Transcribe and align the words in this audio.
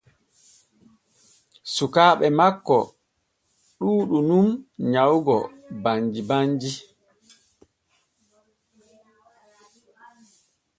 Sukaaɓe 1.73 2.27
makko 2.39 2.77
ɗuuɗu 3.79 4.17
nun 4.27 4.47
nyawugo 4.91 5.37
banji 5.83 6.21
banji. 6.29 6.71